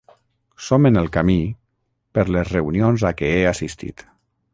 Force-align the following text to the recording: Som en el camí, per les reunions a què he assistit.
Som 0.67 0.87
en 0.89 0.95
el 1.01 1.09
camí, 1.17 1.35
per 2.19 2.23
les 2.37 2.49
reunions 2.55 3.05
a 3.11 3.13
què 3.21 3.31
he 3.35 3.45
assistit. 3.51 4.05